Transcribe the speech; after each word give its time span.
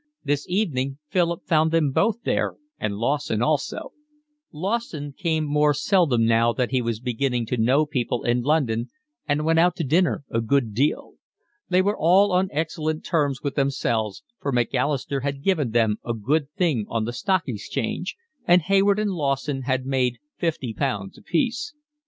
This 0.23 0.47
evening 0.49 0.97
Philip 1.09 1.45
found 1.45 1.69
them 1.69 1.91
both 1.91 2.23
there, 2.23 2.55
and 2.79 2.95
Lawson 2.97 3.43
also; 3.43 3.91
Lawson 4.51 5.13
came 5.13 5.43
more 5.43 5.75
seldom 5.75 6.25
now 6.25 6.53
that 6.53 6.71
he 6.71 6.81
was 6.81 6.99
beginning 6.99 7.45
to 7.45 7.57
know 7.57 7.85
people 7.85 8.23
in 8.23 8.41
London 8.41 8.87
and 9.27 9.45
went 9.45 9.59
out 9.59 9.75
to 9.75 9.83
dinner 9.83 10.23
a 10.31 10.41
good 10.41 10.73
deal. 10.73 11.17
They 11.69 11.83
were 11.83 11.95
all 11.95 12.31
on 12.31 12.49
excellent 12.51 13.05
terms 13.05 13.43
with 13.43 13.53
themselves, 13.53 14.23
for 14.39 14.51
Macalister 14.51 15.19
had 15.19 15.43
given 15.43 15.69
them 15.69 15.97
a 16.03 16.15
good 16.15 16.49
thing 16.53 16.87
on 16.89 17.05
the 17.05 17.13
Stock 17.13 17.43
Exchange, 17.45 18.15
and 18.47 18.63
Hayward 18.63 18.97
and 18.97 19.11
Lawson 19.11 19.61
had 19.61 19.85
made 19.85 20.17
fifty 20.35 20.73
pounds 20.73 21.15
apiece. 21.15 21.75